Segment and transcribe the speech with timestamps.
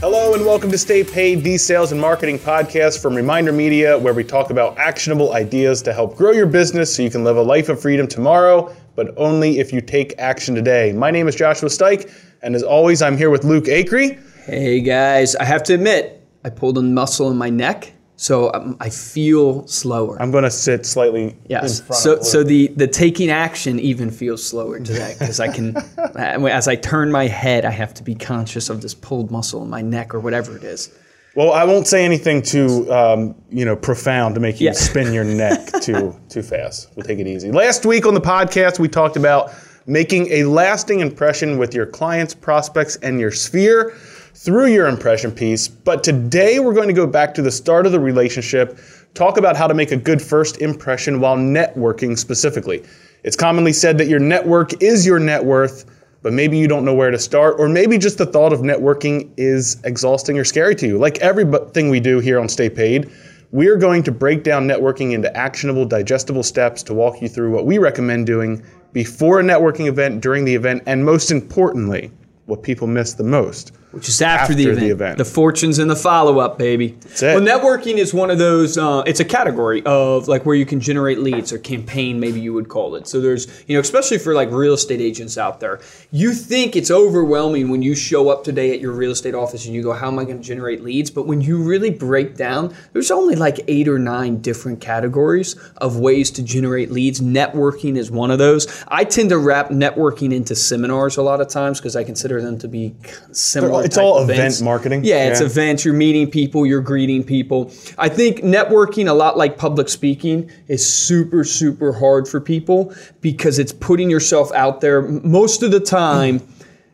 [0.00, 4.14] Hello and welcome to Stay Paid, the sales and marketing podcast from Reminder Media, where
[4.14, 7.42] we talk about actionable ideas to help grow your business so you can live a
[7.42, 10.94] life of freedom tomorrow, but only if you take action today.
[10.94, 14.18] My name is Joshua Stike, and as always, I'm here with Luke Acree.
[14.46, 18.76] Hey guys, I have to admit, I pulled a muscle in my neck, so um,
[18.80, 20.20] I feel slower.
[20.20, 21.82] I'm going to sit slightly yes.
[22.02, 25.74] So so the the taking action even feels slower today because I can,
[26.18, 29.70] as I turn my head, I have to be conscious of this pulled muscle in
[29.70, 30.94] my neck or whatever it is.
[31.34, 34.72] Well, I won't say anything too, um, you know, profound to make you Yeah.
[34.72, 36.90] spin your neck too too fast.
[36.96, 37.50] We'll take it easy.
[37.50, 39.50] Last week on the podcast, we talked about
[39.86, 43.94] making a lasting impression with your clients, prospects, and your sphere
[44.34, 45.68] through your impression piece.
[45.68, 48.78] But today, we're going to go back to the start of the relationship,
[49.14, 52.82] talk about how to make a good first impression while networking specifically.
[53.22, 55.84] It's commonly said that your network is your net worth
[56.22, 59.30] but maybe you don't know where to start, or maybe just the thought of networking
[59.36, 60.98] is exhausting or scary to you.
[60.98, 63.10] Like everything we do here on Stay Paid,
[63.52, 67.66] we're going to break down networking into actionable, digestible steps to walk you through what
[67.66, 68.62] we recommend doing
[68.92, 72.10] before a networking event, during the event, and most importantly,
[72.46, 73.72] what people miss the most.
[73.92, 74.80] Which is after, the, event.
[74.80, 75.18] the event.
[75.18, 76.96] The fortunes and the follow up, baby.
[77.00, 77.34] That's it.
[77.34, 78.78] Well, networking is one of those.
[78.78, 82.52] Uh, it's a category of like where you can generate leads or campaign, maybe you
[82.52, 83.08] would call it.
[83.08, 85.80] So there's, you know, especially for like real estate agents out there,
[86.12, 89.74] you think it's overwhelming when you show up today at your real estate office and
[89.74, 92.72] you go, "How am I going to generate leads?" But when you really break down,
[92.92, 97.20] there's only like eight or nine different categories of ways to generate leads.
[97.20, 98.84] Networking is one of those.
[98.86, 102.56] I tend to wrap networking into seminars a lot of times because I consider them
[102.58, 102.94] to be
[103.32, 103.79] similar.
[103.84, 104.56] It's type all events.
[104.56, 105.04] event marketing.
[105.04, 105.46] Yeah, it's Yeah.
[105.46, 105.84] events.
[105.84, 107.70] You're meeting people, you're greeting people.
[107.98, 113.58] I think networking, a lot like public speaking, is super, super hard for people because
[113.58, 115.02] it's putting yourself out there.
[115.02, 116.40] Most of the time,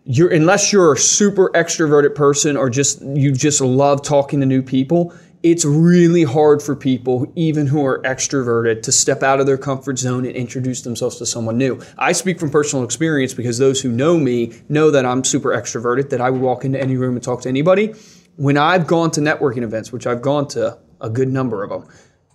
[0.08, 4.62] you're unless you're a super extroverted person or just you just love talking to new
[4.62, 5.12] people.
[5.42, 9.98] It's really hard for people, even who are extroverted, to step out of their comfort
[9.98, 11.80] zone and introduce themselves to someone new.
[11.98, 16.10] I speak from personal experience because those who know me know that I'm super extroverted,
[16.10, 17.94] that I would walk into any room and talk to anybody.
[18.36, 21.86] When I've gone to networking events, which I've gone to a good number of them,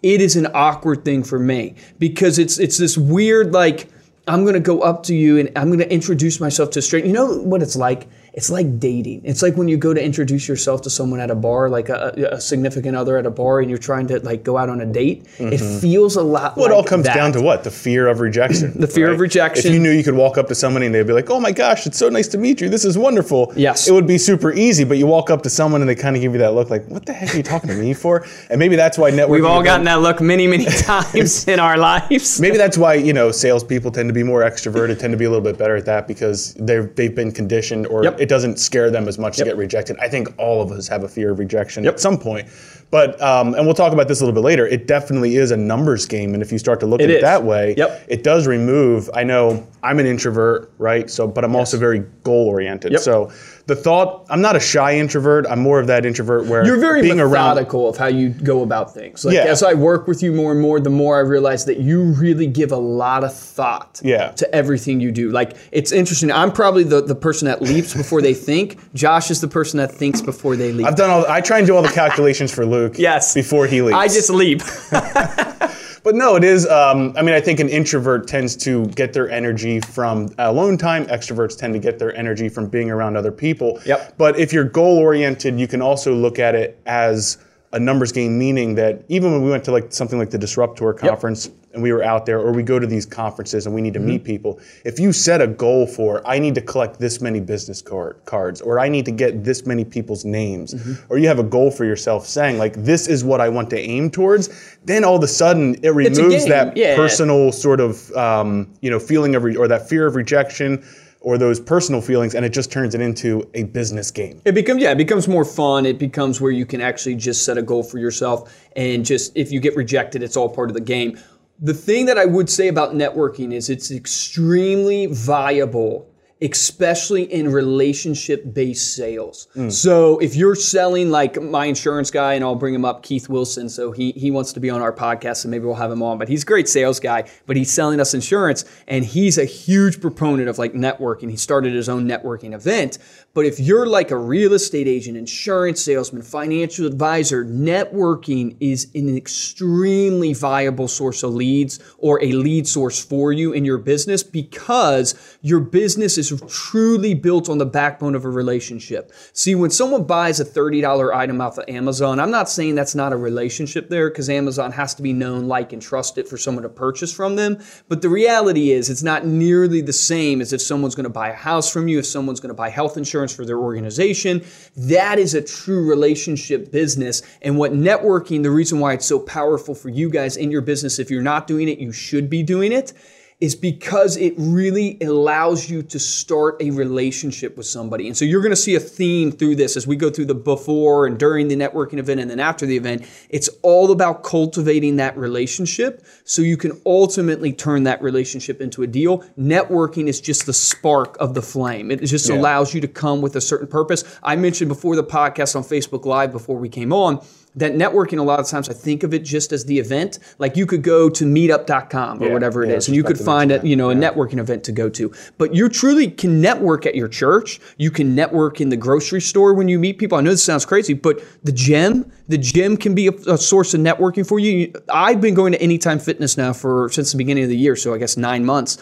[0.03, 3.87] it is an awkward thing for me because it's it's this weird like
[4.27, 7.05] I'm gonna go up to you and I'm gonna introduce myself to a.
[7.05, 8.07] You know what it's like?
[8.33, 9.21] It's like dating.
[9.25, 12.29] It's like when you go to introduce yourself to someone at a bar, like a,
[12.31, 14.85] a significant other at a bar, and you're trying to like go out on a
[14.85, 15.27] date.
[15.37, 16.51] It feels a lot.
[16.51, 16.59] Mm-hmm.
[16.61, 17.15] Well, like it all comes that.
[17.15, 17.63] down to what?
[17.65, 18.71] The fear of rejection.
[18.81, 19.67] The fear of rejection.
[19.67, 21.51] If you knew you could walk up to somebody and they'd be like, oh my
[21.51, 22.67] gosh, it's so nice to meet you.
[22.67, 23.53] This is wonderful.
[23.55, 23.87] Yes.
[23.87, 26.21] It would be super easy, but you walk up to someone and they kind of
[26.21, 28.25] give you that look like, what the heck are you talking to me for?
[28.49, 29.29] And maybe that's why networking.
[29.29, 32.39] We've all gotten that look many, many times in our lives.
[32.41, 35.29] Maybe that's why you know salespeople tend to be more extroverted, tend to be a
[35.29, 38.20] little bit better at that because they've they've been conditioned, or Yep.
[38.21, 39.45] It doesn't scare them as much Yep.
[39.45, 39.97] to get rejected.
[39.99, 41.93] I think all of us have a fear of rejection Yep.
[41.95, 42.47] at some point.
[42.91, 44.67] But um, and we'll talk about this a little bit later.
[44.67, 47.21] It definitely is a numbers game, and if you start to look It at it
[47.21, 48.03] that way, Yep.
[48.09, 49.09] it does remove.
[49.13, 51.09] I know I'm an introvert, right?
[51.09, 52.99] So, but I'm also very goal oriented.
[52.99, 53.31] So
[53.67, 55.45] the thought, I'm not a shy introvert.
[55.49, 58.61] I'm more of that introvert where You're very being around methodical of how you go
[58.63, 59.23] about things.
[59.25, 59.43] Like Yeah.
[59.45, 62.47] as I work with you more and more, the more I realize that you really
[62.47, 64.31] give a lot of thought Yeah.
[64.31, 65.29] to everything you do.
[65.31, 66.31] Like it's interesting.
[66.31, 68.77] I'm probably the, the person that leaps before they think.
[68.93, 70.87] Josh is the person that thinks before they leap.
[70.87, 71.25] I've done all.
[71.27, 72.95] I try and do all the calculations for Luke.
[72.97, 73.33] Yes.
[73.33, 73.97] Before he leaves.
[73.97, 74.61] I just leap.
[76.03, 76.67] But no, it is.
[76.67, 81.05] Um, I mean, I think an introvert tends to get their energy from alone time.
[81.05, 83.79] Extroverts tend to get their energy from being around other people.
[83.85, 84.17] Yep.
[84.17, 87.37] But if you're goal oriented, you can also look at it as
[87.73, 90.93] a numbers game, meaning that even when we went to like something like the Disruptor
[90.93, 93.93] conference and we were out there, or we go to these conferences and we need
[93.93, 97.39] to meet people, if you set a goal for, I need to collect this many
[97.39, 100.75] business card, cards, or I need to get this many people's names,
[101.09, 103.79] or you have a goal for yourself saying, like, this is what I want to
[103.79, 106.95] aim towards, then all of a sudden it removes that yeah.
[106.95, 110.83] personal sort of, um, you know, feeling of, re- or that fear of rejection.
[111.23, 114.41] Or those personal feelings, and it just turns it into a business game.
[114.43, 115.85] It becomes yeah, it becomes more fun.
[115.85, 119.51] It becomes where you can actually just set a goal for yourself and just if
[119.51, 121.19] you get rejected, it's all part of the game.
[121.61, 126.11] The thing that I would say about networking is it's extremely viable
[126.41, 129.47] especially in relationship based sales.
[129.55, 129.71] Mm.
[129.71, 133.69] So if you're selling like my insurance guy, and I'll bring him up, Keith Wilson.
[133.69, 136.17] So he, he wants to be on our podcast, and maybe we'll have him on.
[136.17, 140.01] But he's a great sales guy, but he's selling us insurance, and he's a huge
[140.01, 141.29] proponent of like networking.
[141.29, 142.97] He started his own networking event.
[143.33, 149.15] But if you're like a real estate agent, insurance salesman, financial advisor, networking is an
[149.15, 155.37] extremely viable source of leads or a lead source for you in your business because
[155.41, 159.13] your business is truly built on the backbone of a relationship.
[159.31, 163.13] See, when someone buys a $30 item off of Amazon, I'm not saying that's not
[163.13, 166.69] a relationship there because Amazon has to be known, like, and trusted for someone to
[166.69, 167.59] purchase from them.
[167.87, 171.29] But the reality is, it's not nearly the same as if someone's going to buy
[171.29, 174.43] a house from you, if someone's going to buy health insurance for their organization.
[174.75, 177.21] That is a true relationship business.
[177.41, 180.97] And what networking, the reason why it's so powerful for you guys in your business,
[180.97, 182.93] if you're not doing it, you should be doing it
[183.41, 188.05] is because it really allows you to start a relationship with somebody.
[188.05, 190.35] And so you're going to see a theme through this as we go through the
[190.35, 193.03] before and during the networking event and then after the event.
[193.29, 198.87] It's all about cultivating that relationship so you can ultimately turn that relationship into a
[198.87, 199.23] deal.
[199.39, 201.89] Networking is just the spark of the flame.
[201.89, 202.35] It just yeah.
[202.35, 204.03] allows you to come with a certain purpose.
[204.21, 208.23] I mentioned before the podcast on Facebook Live before we came on that networking a
[208.23, 210.19] lot of times I think of it just as the event.
[210.39, 213.17] Like you could go to meetup.com or yeah, whatever it yeah, is, and you could
[213.17, 214.09] find a you know a yeah.
[214.09, 215.11] networking event to go to.
[215.37, 217.59] But you truly can network at your church.
[217.77, 220.17] You can network in the grocery store when you meet people.
[220.17, 223.73] I know this sounds crazy, but the gym, the gym can be a, a source
[223.73, 224.73] of networking for you.
[224.89, 227.93] I've been going to Anytime Fitness now for since the beginning of the year, so
[227.93, 228.77] I guess nine months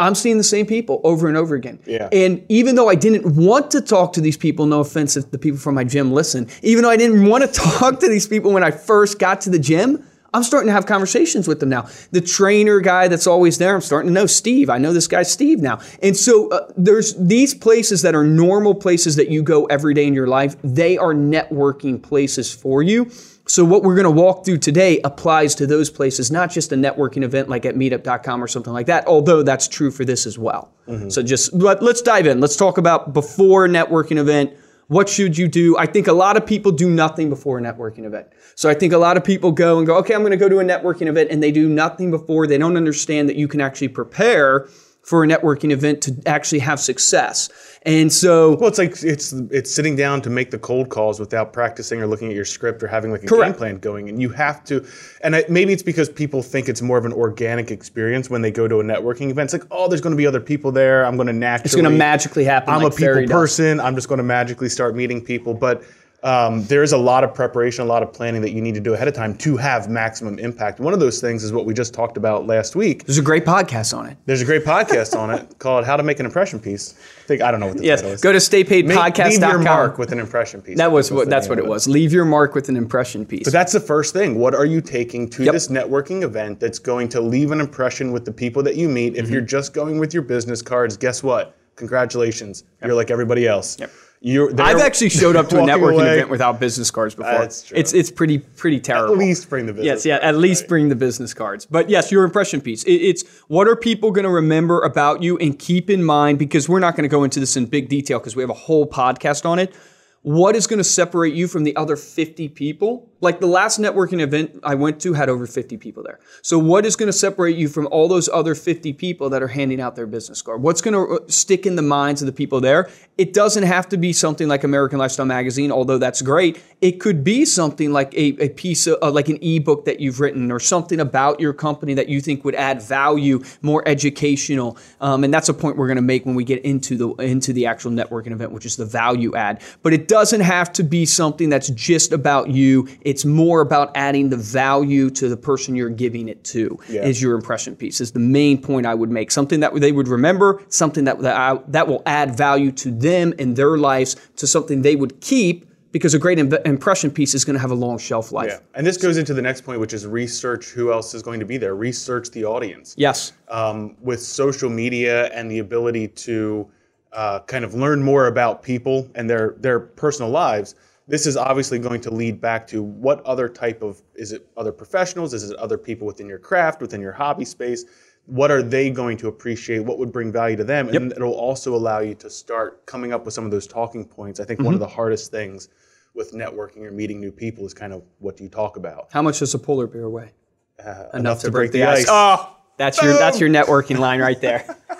[0.00, 1.80] I'm seeing the same people over and over again.
[1.84, 2.08] Yeah.
[2.12, 5.38] And even though I didn't want to talk to these people, no offense if the
[5.38, 8.52] people from my gym listen, even though I didn't want to talk to these people
[8.52, 10.04] when I first got to the gym,
[10.34, 11.88] I'm starting to have conversations with them now.
[12.12, 14.68] The trainer guy that's always there, I'm starting to know Steve.
[14.68, 15.80] I know this guy Steve now.
[16.02, 20.06] And so uh, there's these places that are normal places that you go every day
[20.06, 20.54] in your life.
[20.62, 23.10] They are networking places for you.
[23.48, 26.76] So what we're going to walk through today applies to those places, not just a
[26.76, 30.38] networking event like at meetup.com or something like that, although that's true for this as
[30.38, 30.70] well.
[30.86, 31.08] Mm-hmm.
[31.08, 32.40] So just let, let's dive in.
[32.40, 34.52] Let's talk about before networking event.
[34.88, 35.78] What should you do?
[35.78, 38.26] I think a lot of people do nothing before a networking event.
[38.54, 40.48] So I think a lot of people go and go, okay, I'm going to go
[40.48, 42.46] to a networking event and they do nothing before.
[42.46, 44.68] They don't understand that you can actually prepare
[45.08, 47.48] for a networking event to actually have success.
[47.84, 51.54] And so, well, it's like it's it's sitting down to make the cold calls without
[51.54, 53.52] practicing or looking at your script or having like a correct.
[53.52, 54.10] game plan going.
[54.10, 54.86] And you have to,
[55.22, 58.50] and I, maybe it's because people think it's more of an organic experience when they
[58.50, 59.46] go to a networking event.
[59.46, 61.06] It's like, oh, there's going to be other people there.
[61.06, 61.64] I'm going to naturally.
[61.64, 62.74] It's going to magically happen.
[62.74, 63.78] I'm like a people person.
[63.78, 63.86] Does.
[63.86, 65.84] I'm just going to magically start meeting people, but
[66.24, 68.80] um, there is a lot of preparation, a lot of planning that you need to
[68.80, 70.80] do ahead of time to have maximum impact.
[70.80, 73.04] One of those things is what we just talked about last week.
[73.04, 74.16] There's a great podcast on it.
[74.26, 77.42] There's a great podcast on it called "How to Make an Impression Piece." I think
[77.42, 78.20] I don't know what the yes, title is.
[78.20, 79.30] Go to staypaidpodcast.com.
[79.30, 80.76] Leave your mark with an impression piece.
[80.78, 81.30] That was what.
[81.30, 81.86] That's what it was.
[81.86, 83.44] Leave your mark with an impression piece.
[83.44, 84.40] But that's the first thing.
[84.40, 85.52] What are you taking to yep.
[85.52, 89.14] this networking event that's going to leave an impression with the people that you meet?
[89.14, 89.34] If mm-hmm.
[89.34, 91.54] you're just going with your business cards, guess what?
[91.76, 92.88] Congratulations, yep.
[92.88, 93.78] you're like everybody else.
[93.78, 93.92] Yep.
[94.24, 96.14] I've actually showed up to a networking away.
[96.14, 97.32] event without business cards before.
[97.32, 97.78] That's true.
[97.78, 99.14] It's it's pretty pretty terrible.
[99.14, 100.04] At least bring the business.
[100.04, 100.18] Yes, yeah.
[100.26, 100.68] At least right.
[100.68, 101.66] bring the business cards.
[101.66, 102.82] But yes, your impression piece.
[102.84, 106.68] It, it's what are people going to remember about you, and keep in mind because
[106.68, 108.86] we're not going to go into this in big detail because we have a whole
[108.86, 109.74] podcast on it.
[110.22, 114.20] What is going to separate you from the other 50 people like the last networking
[114.20, 116.20] event I went to had over 50 people there.
[116.42, 119.48] So what is going to separate you from all those other 50 people that are
[119.48, 120.62] handing out their business card?
[120.62, 122.88] What's going to uh, stick in the minds of the people there?
[123.16, 126.62] It doesn't have to be something like American Lifestyle Magazine, although that's great.
[126.80, 130.20] It could be something like a, a piece of uh, like an ebook that you've
[130.20, 134.78] written or something about your company that you think would add value, more educational.
[135.00, 137.52] Um, and that's a point we're going to make when we get into the into
[137.52, 139.62] the actual networking event, which is the value add.
[139.82, 144.28] But it doesn't have to be something that's just about you it's more about adding
[144.28, 146.78] the value to the person you're giving it to.
[146.90, 147.06] Yeah.
[147.06, 149.30] Is your impression piece is the main point I would make.
[149.30, 153.32] Something that they would remember, something that that, I, that will add value to them
[153.38, 157.46] and their lives, to something they would keep because a great Im- impression piece is
[157.46, 158.50] going to have a long shelf life.
[158.50, 158.58] Yeah.
[158.74, 161.46] And this goes into the next point, which is research who else is going to
[161.46, 162.94] be there, research the audience.
[162.98, 163.32] Yes.
[163.48, 166.68] Um, with social media and the ability to
[167.14, 170.74] uh, kind of learn more about people and their their personal lives,
[171.08, 174.70] this is obviously going to lead back to what other type of is it other
[174.70, 177.84] professionals is it other people within your craft within your hobby space
[178.26, 181.16] what are they going to appreciate what would bring value to them and yep.
[181.16, 184.44] it'll also allow you to start coming up with some of those talking points i
[184.44, 184.66] think mm-hmm.
[184.66, 184.88] one of mm-hmm.
[184.88, 185.68] the hardest things
[186.14, 189.22] with networking or meeting new people is kind of what do you talk about how
[189.22, 190.30] much does a polar bear weigh
[190.78, 192.00] uh, enough, enough, to, to break, break, the ice.
[192.00, 192.06] ice.
[192.08, 193.10] oh that's Boom.
[193.10, 194.64] your that's your networking line right there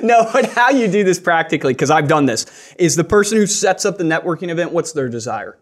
[0.04, 2.46] no, but how you do this practically, because I've done this,
[2.78, 5.58] is the person who sets up the networking event, what's their desire?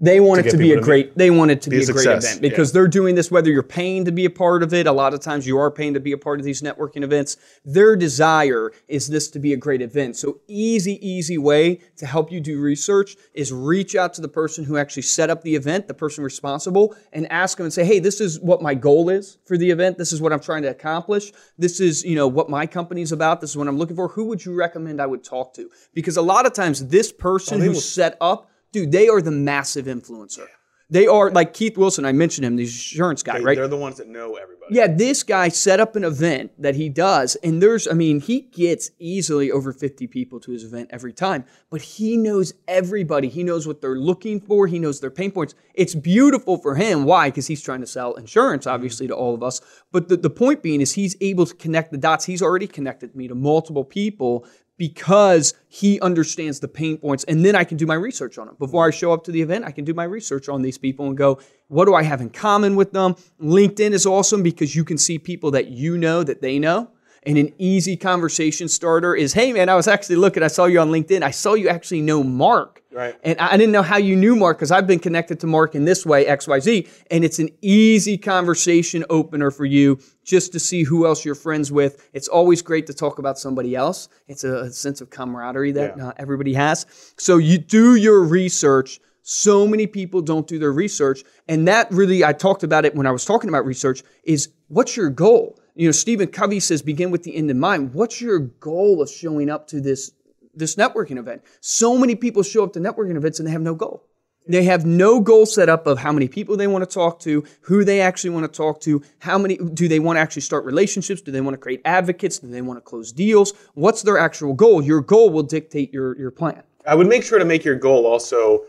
[0.00, 1.18] They want it to be a great.
[1.18, 4.04] They want it to be, a great event because they're doing this whether you're paying
[4.04, 4.86] to be a part of it.
[4.86, 7.36] A lot of times you are paying to be a part of these networking events.
[7.64, 10.16] Their desire is this to be a great event.
[10.16, 14.64] So easy, easy way to help you do research is reach out to the person
[14.64, 17.98] who actually set up the event, the person responsible, and ask them and say, "Hey,
[17.98, 19.98] this is what my goal is for the event.
[19.98, 21.32] This is what I'm trying to accomplish.
[21.58, 23.40] This is you know what my company's about.
[23.40, 24.06] This is what I'm looking for.
[24.08, 27.60] Who would you recommend I would talk to?" Because a lot of times this person
[27.60, 30.46] who's set up, dude, they are the massive influencer.
[30.90, 32.06] They are like Keith Wilson.
[32.06, 33.56] I mentioned him, the insurance guy, right?
[33.56, 34.74] They're the ones that know everybody.
[34.74, 38.40] Yeah, this guy set up an event that he does, and there's, I mean, he
[38.40, 43.28] gets easily over 50 people to his event every time, but he knows everybody.
[43.28, 45.54] He knows what they're looking for, he knows their pain points.
[45.74, 47.04] It's beautiful for him.
[47.04, 47.28] Why?
[47.28, 48.74] Because he's trying to sell insurance, mm-hmm.
[48.74, 49.60] obviously, to all of us.
[49.92, 52.24] But the, the point being is he's able to connect the dots.
[52.24, 54.46] He's already connected me to multiple people
[54.78, 58.56] because he understands the pain points and then I can do my research on them.
[58.58, 61.06] Before I show up to the event, I can do my research on these people
[61.06, 63.16] and go, what do I have in common with them?
[63.42, 66.90] LinkedIn is awesome because you can see people that you know that they know.
[67.24, 70.80] And an easy conversation starter is, hey man, I was actually looking, I saw you
[70.80, 71.22] on LinkedIn.
[71.22, 72.82] I saw you actually know Mark.
[72.90, 73.14] Right.
[73.22, 75.84] And I didn't know how you knew Mark because I've been connected to Mark in
[75.84, 76.88] this way, XYZ.
[77.10, 81.70] And it's an easy conversation opener for you just to see who else you're friends
[81.70, 82.08] with.
[82.12, 84.08] It's always great to talk about somebody else.
[84.26, 86.08] It's a, sense of camaraderie that Yeah.
[86.08, 86.86] uh, everybody has.
[87.18, 89.00] So you do your research.
[89.22, 91.22] So many people don't do their research.
[91.48, 94.96] And that really, I talked about it when I was talking about research, is what's
[94.96, 95.58] your goal?
[95.78, 97.94] You know, Stephen Covey says, begin with the end in mind.
[97.94, 100.10] What's your goal of showing up to this,
[100.52, 101.42] this networking event?
[101.60, 104.04] So many people show up to networking events and they have no goal.
[104.48, 107.44] They have no goal set up of how many people they want to talk to,
[107.60, 110.64] who they actually want to talk to, how many do they want to actually start
[110.64, 113.52] relationships, do they want to create advocates, do they want to close deals?
[113.74, 114.82] What's their actual goal?
[114.82, 116.64] Your goal will dictate your, your plan.
[116.88, 118.64] I would make sure to make your goal also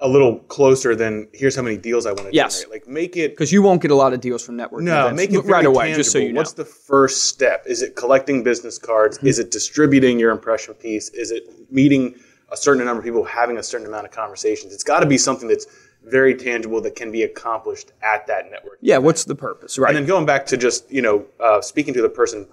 [0.00, 2.60] a little closer than here's how many deals I want to Yes.
[2.60, 2.82] generate.
[2.82, 5.16] Like make it Because you won't get a lot of deals from networking no, events
[5.16, 6.38] make it right away, just so you know.
[6.40, 7.64] What's the first step?
[7.66, 9.18] Is it collecting business cards?
[9.18, 9.26] Mm-hmm.
[9.26, 11.08] Is it distributing your impression piece?
[11.10, 12.14] Is it meeting
[12.52, 14.72] a certain number of people, having a certain amount of conversations?
[14.72, 15.66] It's got to be something that's
[16.04, 18.78] very tangible that can be accomplished at that network.
[18.80, 19.88] yeah, what's the purpose, right?
[19.88, 22.46] And then going back to just you know uh, speaking to the person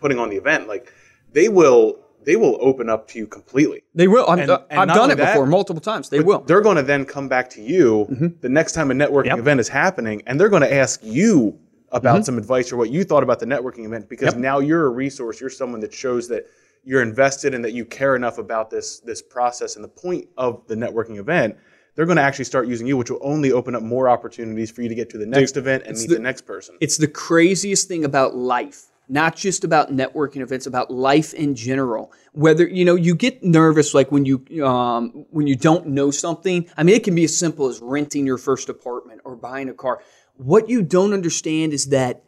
[0.00, 0.92] putting on the event, like
[1.32, 3.82] they will they will open up to you completely.
[3.94, 4.28] they will.
[4.28, 6.10] And I've done it that, before multiple times.
[6.10, 6.40] They will.
[6.40, 8.26] They're going to then come back to you mm-hmm.
[8.42, 9.38] the next time a networking Yep.
[9.38, 11.58] event is happening, and they're going to ask you
[11.90, 12.24] about mm-hmm.
[12.24, 15.40] some advice or what you thought about the networking event because now you're a resource.
[15.40, 16.44] You're someone that shows that
[16.84, 20.66] you're invested and that you care enough about this this process and the point of
[20.66, 21.56] the networking event.
[21.94, 24.82] They're going to actually start using you, which will only open up more opportunities for
[24.82, 26.76] you to get to the next event and meet the, the- next person.
[26.78, 28.87] It's the craziest thing about life.
[29.08, 32.12] Not just about networking events, about life in general.
[32.32, 36.68] Whether you know you get nervous, like when you um, when you don't know something.
[36.76, 39.74] I mean, it can be as simple as renting your first apartment or buying a
[39.74, 40.00] car.
[40.36, 42.22] What you don't understand is that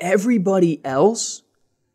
[0.00, 1.42] everybody else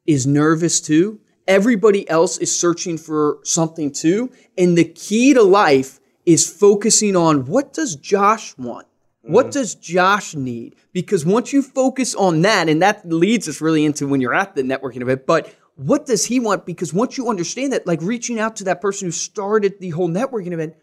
[0.06, 1.20] is nervous too.
[1.48, 4.32] Everybody else is searching for something too.
[4.58, 8.88] And the key to life is focusing on what does Josh want?
[9.24, 10.76] What does Josh need?
[10.92, 14.56] Because once you focus on that, and that leads us really into when you're at
[14.56, 16.66] the networking event, but what does he want?
[16.66, 20.10] Because once you understand that, like reaching out to that person who started the whole
[20.10, 20.76] networking event,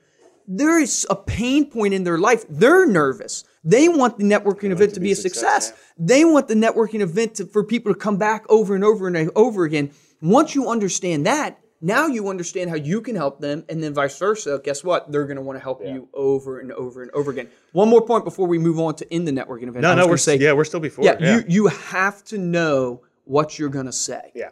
[0.48, 2.44] there is a pain point in their life.
[2.48, 3.44] They're nervous.
[3.62, 5.72] They want the networking event to be a success.
[5.98, 9.30] They want the networking event to, for people to come back over and over and
[9.36, 9.92] over again.
[10.22, 14.18] Once you understand that, now you understand how you can help them, and then vice
[14.18, 14.60] versa.
[14.62, 15.10] Guess what?
[15.10, 17.48] They're going to want to help you over and over and over again.
[17.72, 19.80] One more point before we move on to in the networking event.
[19.80, 21.04] no, no, we're say, yeah, we're still before.
[21.04, 21.36] yeah, yeah.
[21.36, 24.32] you you have to know what you're going to say.
[24.34, 24.50] yeah.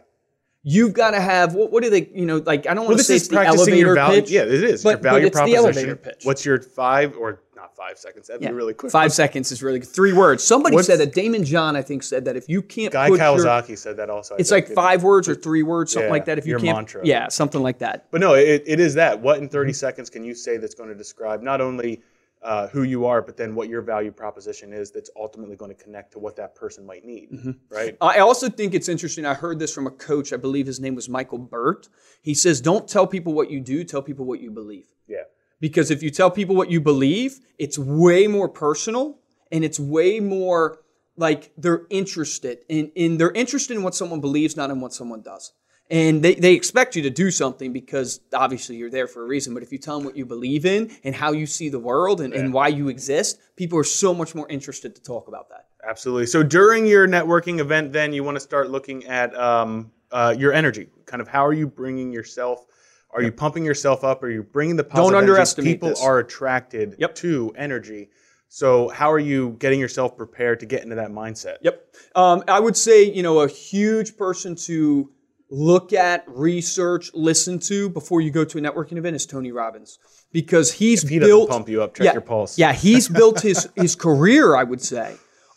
[0.61, 2.09] You've got to have what, what do they?
[2.13, 4.21] You know, like I don't want Well, to say it's the elevator your value.
[4.21, 4.29] pitch.
[4.29, 4.83] Yeah, it is.
[4.83, 5.63] But, your value but it's proposition.
[5.63, 6.21] the elevator pitch.
[6.23, 8.27] What's your five or not five seconds?
[8.27, 8.49] That'd Yeah.
[8.49, 8.91] be really quick.
[8.91, 9.89] Five seconds is really good.
[9.89, 10.43] Three words.
[10.43, 11.13] Somebody What's- said that.
[11.13, 14.09] Daymond John, I think, said that if you can't Guy put your, Kawasaki said that
[14.09, 14.35] also.
[14.35, 16.37] I it's think, like five words or three words, something Yeah, like that.
[16.37, 17.01] If you your can't, mantra.
[17.05, 18.07] yeah, something like that.
[18.11, 19.21] But no, it, it is that.
[19.21, 19.49] What in.
[19.49, 22.01] 30 seconds can you say that's going to describe not only
[22.41, 25.83] uh, who you are, but then what your value proposition is that's ultimately going to
[25.83, 27.51] connect to what that person might need, Mm-hmm.
[27.69, 27.97] right?
[27.99, 29.25] I also think it's interesting.
[29.25, 30.31] I heard this from a coach.
[30.31, 31.89] I believe his name was Michael Burt.
[32.21, 33.83] He says, "Don't tell people what you do.
[33.83, 35.23] Tell people what you believe." Yeah.
[35.59, 39.19] Because if you tell people what you believe, it's way more personal
[39.51, 40.79] and it's way more
[41.17, 45.21] like they're interested in, in they're interested in what someone believes, not in what someone
[45.21, 45.53] does.
[45.91, 49.55] And they, they expect you to do something because obviously you're there for a reason.
[49.55, 52.21] But if you tell them what you believe in and how you see the world
[52.21, 55.65] and, and why you exist, people are so much more interested to talk about that.
[55.87, 56.27] Absolutely.
[56.27, 60.53] So during your networking event, then you want to start looking at um, uh, your
[60.53, 60.89] energy.
[61.05, 62.65] Kind of how are you bringing yourself
[63.11, 64.21] Are you pumping yourself up?
[64.23, 66.01] Are you bringing the positive Don't underestimate People this.
[66.03, 67.15] are attracted Yep.
[67.15, 68.09] to energy.
[68.47, 71.57] So how are you getting yourself prepared to get into that mindset?
[71.61, 71.95] Yep.
[72.15, 75.09] Um, I would say, you know, a huge person to
[75.51, 79.97] look at, research, listen to before you go to a networking event is Tony Robbins.
[80.31, 82.57] Because he's he doesn't built pump you up, check yeah, your pulse.
[82.57, 85.15] Yeah, he's built his his career, I would say,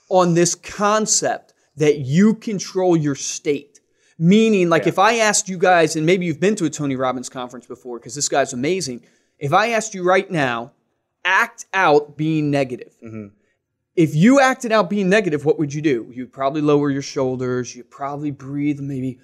[0.08, 3.71] on this concept that you control your state.
[4.24, 7.28] Meaning, like if I asked you guys, and maybe you've been to a Tony Robbins
[7.28, 9.04] conference before, because this guy's amazing.
[9.40, 10.70] If I asked you right now,
[11.24, 12.94] act out being negative.
[13.04, 13.34] Mm-hmm.
[13.96, 16.08] If you acted out being negative, what would you do?
[16.14, 17.74] You'd probably lower your shoulders.
[17.74, 19.18] You'd probably breathe maybe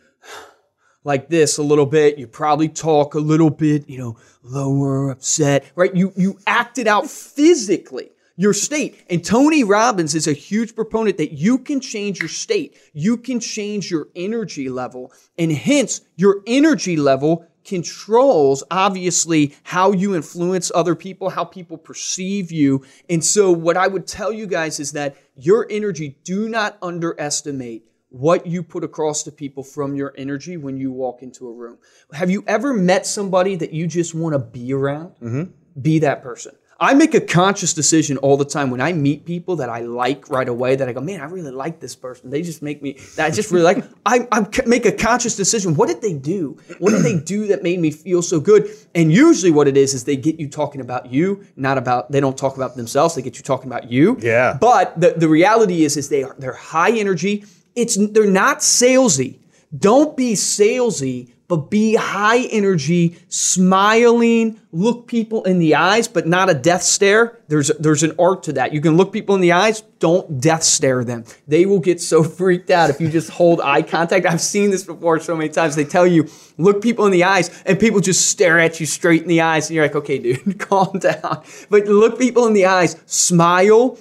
[1.05, 2.19] like this a little bit.
[2.19, 5.95] You probably talk a little bit, you know, lower, upset, right?
[5.95, 9.04] You you acted out physically your state.
[9.11, 12.78] And Tony Robbins is a huge proponent that you can change your state.
[12.95, 15.12] You can change your energy level.
[15.37, 22.52] And hence, your energy level controls obviously how you influence other people, how people perceive
[22.52, 22.85] you.
[23.11, 27.85] And so what I would tell you guys is that your energy, do not underestimate
[28.11, 31.76] what you put across to people from your energy when you walk into a room.
[32.12, 35.14] Have you ever met somebody that you just want to be around?
[35.21, 35.83] Mm-hmm.
[35.83, 36.54] Be that person.
[36.80, 40.30] I make a conscious decision all the time when I meet people that I like
[40.30, 40.76] right away.
[40.76, 42.30] That I go, man, I really like this person.
[42.30, 42.92] They just make me.
[43.16, 43.85] That I just really like.
[44.06, 45.75] I, I make a conscious decision.
[45.75, 46.56] What did they do?
[46.78, 48.70] What did they do that made me feel so good?
[48.94, 52.12] And usually, what it is is they get you talking about you, not about.
[52.12, 53.16] They don't talk about themselves.
[53.16, 54.16] They get you talking about you.
[54.20, 54.56] Yeah.
[54.61, 57.44] But the, the reality is, is they are they're high energy.
[57.75, 59.40] It's they're not salesy.
[59.76, 66.50] Don't be salesy, but be high energy, smiling, look people in the eyes, but not
[66.50, 67.40] a death stare.
[67.49, 68.75] There's there's an art to that.
[68.75, 71.25] You can look people in the eyes, don't death stare them.
[71.49, 74.26] They will get so freaked out if you just hold eye contact.
[74.26, 75.75] I've seen this before so many times.
[75.75, 76.28] They tell you,
[76.59, 79.69] look people in the eyes, and people just stare at you straight in the eyes,
[79.69, 81.43] and you're like, okay, dude, calm down.
[81.71, 83.99] But look people in the eyes, smile,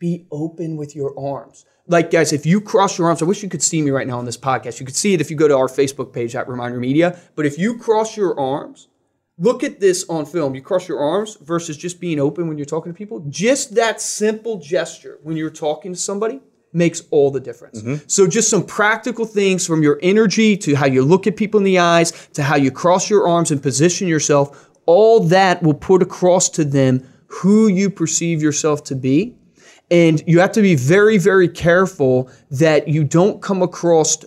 [0.00, 1.64] be open with your arms.
[1.90, 4.16] Like, guys, if you cross your arms, I wish you could see me right now
[4.16, 4.78] on this podcast.
[4.78, 7.18] You could see it if you go to our Facebook page at Reminder Media.
[7.34, 8.86] But if you cross your arms,
[9.38, 10.54] look at this on film.
[10.54, 13.24] You cross your arms versus just being open when you're talking to people.
[13.28, 16.40] Just that simple gesture when you're talking to somebody
[16.72, 17.82] makes all the difference.
[17.82, 18.04] Mm-hmm.
[18.06, 21.64] So, just some practical things from your energy to how you look at people in
[21.64, 24.70] the eyes to how you cross your arms and position yourself.
[24.86, 29.34] All that will put across to them who you perceive yourself to be.
[29.90, 34.18] And you have to be very, very careful that you don't come across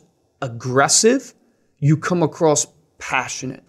[0.41, 1.33] aggressive,
[1.79, 3.63] you come across passionate.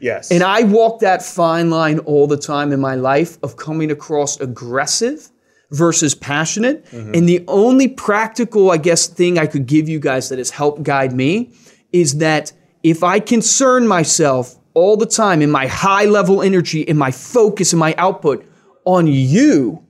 [0.00, 0.30] Yes.
[0.30, 4.40] And I walk that fine line all the time in my life of coming across
[4.40, 5.30] aggressive
[5.70, 6.84] versus passionate.
[6.86, 7.14] Mm-hmm.
[7.14, 10.82] And the only practical, I guess, thing I could give you guys that has helped
[10.82, 11.52] guide me
[11.92, 16.96] is that if I concern myself all the time in my high level energy, in
[16.96, 18.46] my focus, in my output
[18.84, 19.84] on you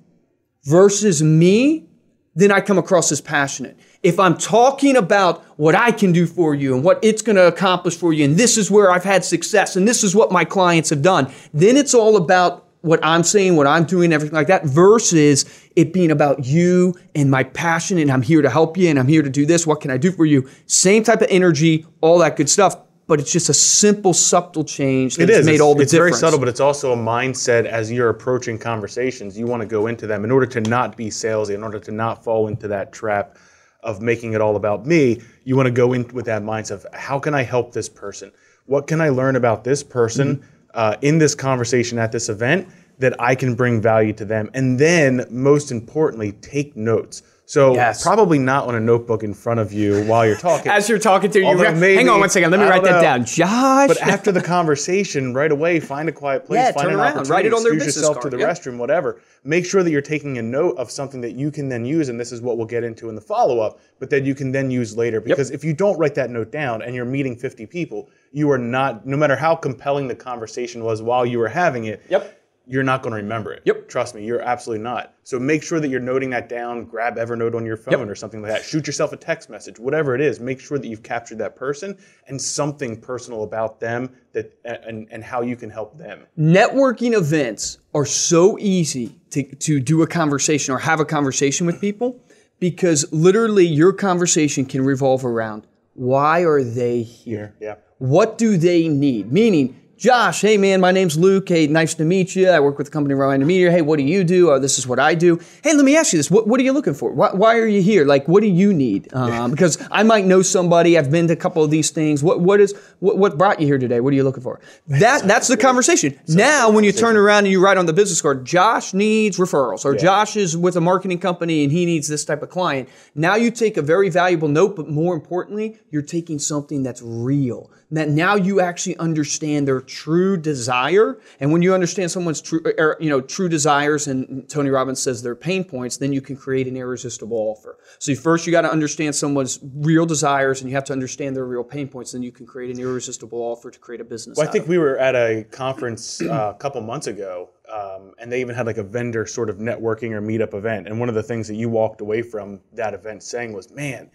[0.64, 1.87] versus me,
[2.35, 3.79] then I come across as passionate.
[4.03, 7.46] If I'm talking about what I can do for you and what it's going to
[7.46, 10.44] accomplish for you, and this is where I've had success, and this is what my
[10.44, 14.46] clients have done, then it's all about what I'm saying, what I'm doing, everything like
[14.46, 15.44] that, versus
[15.77, 19.09] it being about you and my passion, and I'm here to help you, and I'm
[19.09, 19.66] here to do this.
[19.66, 20.49] What can I do for you?
[20.66, 22.79] Same type of energy, all that good stuff.
[23.11, 25.46] But it's just a simple, subtle change It that's is.
[25.46, 25.92] made it's, all the difference.
[25.92, 29.37] it's very subtle, but it's also a mindset as you're approaching conversations.
[29.37, 31.90] You want to go into them in order to not be salesy, in order to
[31.90, 33.37] not fall into that trap
[33.83, 35.20] of making it all about me.
[35.42, 38.31] You want to go in with that mindset of how can I help this person?
[38.66, 40.46] What can I learn about this person Mm-hmm.
[40.75, 42.68] uh, in this conversation at this event
[43.01, 44.51] that I can bring value to them?
[44.55, 47.23] And then, most importantly, take notes.
[47.50, 48.00] So Yes.
[48.00, 50.70] probably not on a notebook in front of you while you're talking.
[50.72, 52.52] As you're talking to you, hang on one second.
[52.52, 53.00] Let me I write that know.
[53.02, 53.24] down.
[53.24, 53.88] Josh.
[53.88, 57.28] But after the conversation, right away, find a quiet place, Yeah, find turn an around,
[57.28, 58.50] write it on their business yourself card, to the yeah.
[58.50, 59.20] restroom, whatever.
[59.42, 62.20] Make sure that you're taking a note of something that you can then use, and
[62.20, 64.70] this is what we'll get into in the follow up, but that you can then
[64.70, 65.20] use later.
[65.20, 68.58] Because if you don't write that note down and you're meeting 50 people, you are
[68.58, 72.39] not, no matter how compelling the conversation was while you were having it, Yep.
[72.70, 73.62] You're not going to remember it.
[73.64, 73.88] Yep.
[73.88, 75.14] Trust me, you're absolutely not.
[75.24, 76.85] So make sure that you're noting that down.
[76.85, 78.64] Grab Evernote on your phone or something like that.
[78.64, 80.38] Shoot yourself a text message, whatever it is.
[80.38, 85.24] Make sure that you've captured that person and something personal about them that and, and
[85.24, 86.26] how you can help them.
[86.38, 91.80] networking events are so easy to, to do a conversation or have a conversation with
[91.80, 92.22] people
[92.61, 97.54] because literally your conversation can revolve around why are they here?
[97.61, 97.74] Yeah.
[97.98, 99.30] What do they need?
[99.30, 101.50] Meaning, Josh, hey man, my name's Luke.
[101.50, 102.48] Hey, nice to meet you.
[102.48, 103.70] I work with the company Ryan Media.
[103.70, 104.50] Hey, what do you do?
[104.50, 105.38] Oh, this is what I do.
[105.62, 106.30] Hey, let me ask you this.
[106.30, 107.12] What, what are you looking for?
[107.12, 108.06] Why, why are you here?
[108.06, 109.12] Like, what do you need?
[109.12, 110.96] Um, because I might know somebody.
[110.96, 112.22] I've been to a couple of these things.
[112.22, 114.00] What what is what, what brought you here today?
[114.00, 114.58] What are you looking for?
[114.88, 116.18] That that's the conversation.
[116.28, 119.84] Now, when you turn around and you write on the business card, Josh needs referrals,
[119.84, 122.88] or Josh is with a marketing company and he needs this type of client.
[123.14, 127.70] Now you take a very valuable note, but more importantly, you're taking something that's real.
[127.90, 132.96] That now you actually understand their true desire, and when you understand someone's true, er,
[133.00, 136.68] you know, true desires, and Tony Robbins says their pain points, then you can create
[136.68, 137.79] an irresistible offer.
[137.98, 141.44] So first, you got to understand someone's real desires, and you have to understand their
[141.44, 142.12] real pain points.
[142.12, 144.38] Then you can create an irresistible offer to create a business.
[144.38, 148.31] Well, I think we were at a conference uh, a couple months ago, um, and
[148.31, 150.87] they even had like a vendor sort of networking or meetup event.
[150.87, 154.09] And one of the things that you walked away from that event saying was, "Man,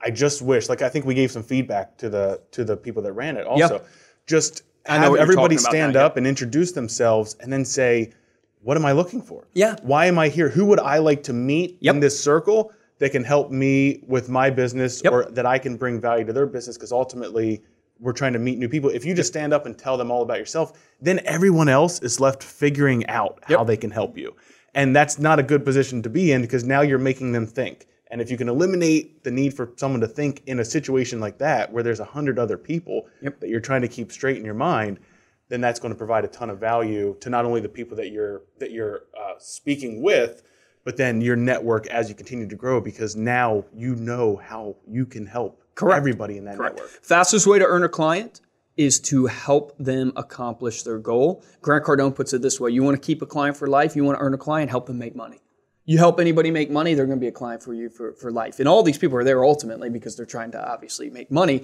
[0.00, 3.02] I just wish." Like I think we gave some feedback to the to the people
[3.02, 3.46] that ran it.
[3.46, 3.82] Also,
[4.26, 4.62] just
[4.98, 8.10] know have everybody stand now, up and introduce themselves, and then say,
[8.62, 9.46] "What am I looking for?
[9.54, 9.76] Yeah.
[9.82, 10.48] why am I here?
[10.48, 11.94] Who would I like to meet Yep.
[11.94, 15.12] in this circle?" That can help me with my business, Yep.
[15.12, 16.78] or that I can bring value to their business.
[16.78, 17.60] Because ultimately,
[18.00, 18.88] we're trying to meet new people.
[18.88, 20.72] If you just stand up and tell them all about yourself,
[21.02, 24.34] then everyone else is left figuring out how they can help you.
[24.74, 27.86] And that's not a good position to be in because now you're making them think.
[28.10, 31.38] And if you can eliminate the need for someone to think in a situation like
[31.38, 34.54] that, where there's a hundred other people that you're trying to keep straight in your
[34.54, 35.00] mind,
[35.48, 38.10] then that's going to provide a ton of value to not only the people that
[38.10, 40.42] you're that you're uh, speaking with,
[40.84, 45.04] but then your network as you continue to grow because now you know how you
[45.04, 45.96] can help Correct.
[45.96, 46.88] everybody in that network.
[47.02, 48.40] Fastest way to earn a client
[48.76, 51.42] is to help them accomplish their goal.
[51.62, 54.04] Grant Cardone puts it this way you want to keep a client for life, you
[54.04, 55.40] want to earn a client, help them make money.
[55.86, 58.30] You help anybody make money, they're going to be a client for you for, for
[58.30, 58.58] life.
[58.58, 61.62] And all these people are there ultimately because they're trying to obviously make money.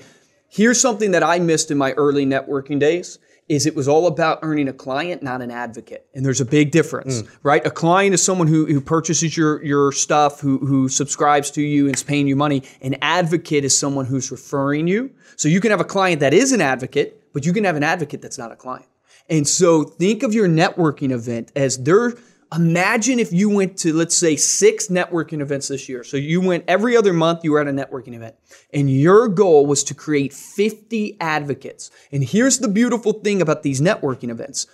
[0.48, 4.38] Here's something that I missed in my early networking days is it was all about
[4.42, 6.06] earning a client, not an advocate.
[6.14, 7.37] And there's a big difference, mm.
[7.42, 7.66] right?
[7.66, 11.87] A client is someone who, who purchases your, your stuff, who, who subscribes to you
[11.87, 12.62] and is paying you money.
[12.80, 15.11] An advocate is someone who's referring you.
[15.37, 17.82] So you can have a client that is an advocate, but you can have an
[17.82, 18.87] advocate that's not a client.
[19.28, 22.14] And so think of your networking event as their
[22.55, 26.05] Imagine if you went to, let's say, six networking events this year.
[26.05, 28.37] So you went every other month, you were at a networking event,
[28.75, 31.91] and your goal was to create 50 advocates.
[32.11, 34.67] And here's the beautiful thing about these networking events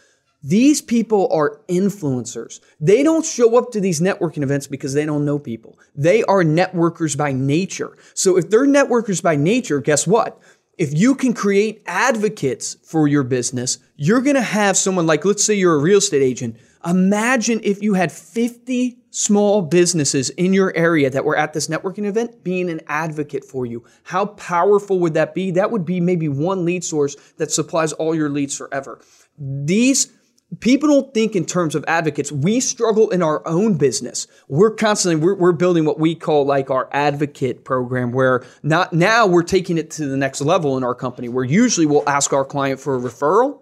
[0.43, 2.61] these people are influencers.
[2.81, 5.79] They don't show up to these networking events because they don't know people.
[5.97, 7.97] They are networkers by nature.
[8.15, 10.41] So if they're networkers by nature, guess what?
[10.77, 15.43] If you can create advocates for your business, you're going to have someone like, let's
[15.43, 16.57] say you're a real estate agent.
[16.87, 22.05] Imagine if you had 50 small businesses in your area that were at this networking
[22.05, 23.85] event being an advocate for you.
[24.05, 25.51] How powerful would that be?
[25.53, 29.01] That would be maybe one lead source that supplies all your leads forever.
[29.39, 30.13] These
[30.61, 32.33] people don't think in terms of advocates.
[32.33, 34.27] We struggle in our own business.
[34.49, 39.27] We're constantly we're, we're building what we call like our advocate program, where not now
[39.27, 41.29] we're taking it to the next level in our company.
[41.29, 43.61] Where usually we'll ask our client for a referral.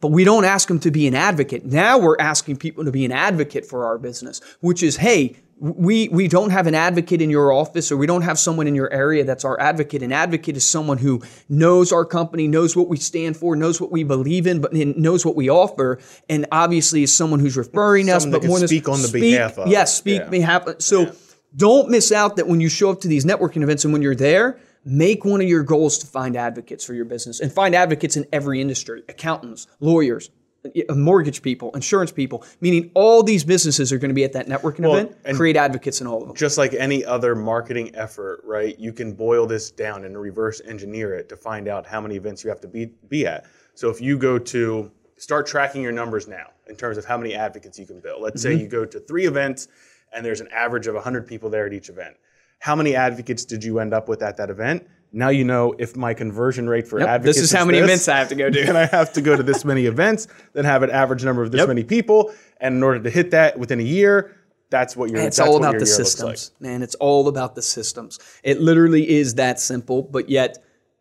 [0.00, 1.64] But we don't ask them to be an advocate.
[1.64, 6.06] Now we're asking people to be an advocate for our business, which is, hey, we,
[6.10, 8.92] we don't have an advocate in your office or we don't have someone in your
[8.92, 10.04] area that's our advocate.
[10.04, 13.90] An advocate is someone who knows our company, knows what we stand for, knows what
[13.90, 18.22] we believe in, but knows what we offer, and obviously is someone who's referring us.
[18.22, 19.66] Someone that But can more than speak on the speak- behalf of.
[19.66, 20.28] Yes, speak Yeah.
[20.28, 20.68] behalf.
[20.78, 21.10] So
[21.56, 24.14] don't miss out that when you show up to these networking events and when you're
[24.14, 28.16] there, make one of your goals to find advocates for your business and find advocates
[28.16, 30.30] in every industry accountants, lawyers,
[30.64, 34.46] uh, mortgage people, insurance people, meaning all these businesses are going to be at that
[34.48, 35.16] networking event.
[35.24, 36.36] and- Create advocates in all of them.
[36.36, 38.78] just like any other marketing effort, right?
[38.78, 42.42] You can boil this down and reverse engineer it to find out how many events
[42.42, 43.44] you have to be be at.
[43.74, 47.34] So if you go to start tracking your numbers now in terms of how many
[47.34, 48.22] advocates you can build.
[48.22, 48.56] Let's Mm-hmm.
[48.58, 49.68] say you go to 3 events
[50.12, 52.16] and there's an average of 100 people there at each event.
[52.58, 54.86] How many advocates did you end up with at that event?
[55.12, 57.86] Now you know if my conversion rate for Yep, advocates this is how many this,
[57.86, 58.60] events I have to go to.
[58.68, 61.50] and I have to go to this many events, then have an average number of
[61.50, 61.68] this Yep.
[61.68, 64.36] many people, and in order to hit that within a year,
[64.70, 66.82] that's what your It's all about the systems, man.
[66.82, 68.18] It's all about the systems.
[68.42, 70.58] It literally is that simple, but yet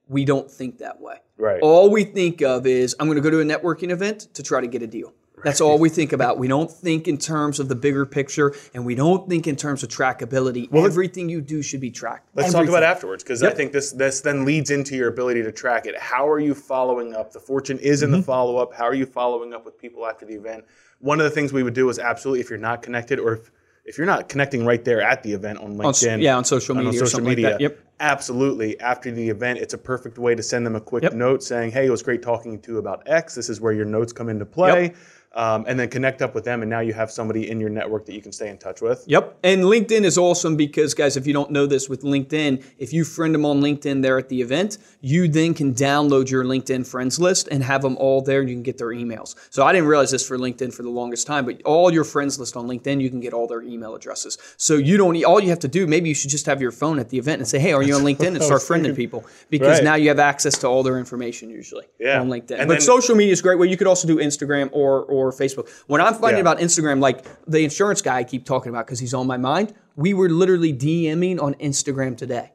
[0.07, 1.17] we don't think that way.
[1.37, 1.59] Right.
[1.61, 4.61] All we think of is I'm going to go to a networking event to try
[4.61, 5.13] to get a deal.
[5.43, 6.37] That's all we think about.
[6.39, 9.83] We don't think in terms of the bigger picture, and we don't think in terms
[9.83, 10.67] of trackability.
[10.73, 12.29] Everything you do should be tracked.
[12.33, 15.51] Let's talk about afterwards because I think this this then leads into your ability to
[15.51, 15.97] track it.
[15.97, 17.31] How are you following up?
[17.33, 18.25] The fortune is in the Mm-hmm.
[18.25, 18.73] follow up.
[18.73, 20.65] How are you following up with people after the event?
[20.99, 23.51] One of the things we would do is absolutely if you're not connected or if
[23.85, 26.75] if you're not connecting right there at the event on On LinkedIn, yeah, on social
[26.75, 27.61] media or something like that.
[27.61, 27.79] Yep.
[28.01, 28.77] absolutely.
[28.81, 31.13] After the event, it's a perfect way to send them a quick Yep.
[31.13, 33.35] note saying, "Hey, it was great talking to you about X.
[33.35, 34.93] This is where your notes come into play."
[35.37, 38.07] Um, and then connect up with them, and now you have somebody in your network
[38.07, 39.03] that you can stay in touch with.
[39.05, 39.37] Yep.
[39.43, 43.03] And LinkedIn is awesome because, guys, if you don't know this with LinkedIn, if you
[43.03, 47.19] friend them on LinkedIn there at the event, you then can download your LinkedIn friends
[47.19, 49.35] list and have them all there and you can get their emails.
[49.51, 52.39] So I didn't realize this for LinkedIn for the longest time, but all your friends
[52.39, 54.39] list on LinkedIn, you can get all their email addresses.
[54.57, 56.71] So you don't, need all you have to do, maybe you should just have your
[56.71, 58.27] phone at the event and say, hey, are you on LinkedIn?
[58.33, 59.83] And start friending people because Right.
[59.83, 62.19] now you have access to all their information usually Yeah.
[62.19, 62.57] on LinkedIn.
[62.57, 63.67] And but then- social media is a great way.
[63.67, 65.69] You could also do Instagram or, or Facebook.
[65.87, 66.51] When I'm finding Yeah.
[66.51, 69.73] about Instagram, like the insurance guy I keep talking about because he's on my mind,
[69.95, 72.51] we were literally DMing on Instagram today.